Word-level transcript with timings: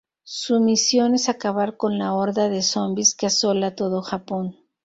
Su 0.23 0.59
misión 0.59 1.13
es 1.13 1.29
acabar 1.29 1.77
con 1.77 1.99
la 1.99 2.15
horda 2.15 2.49
de 2.49 2.63
zombies 2.63 3.13
que 3.13 3.27
asola 3.27 3.75
todo 3.75 4.01
Japón. 4.01 4.57